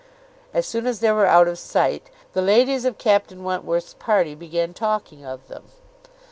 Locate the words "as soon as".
0.51-0.99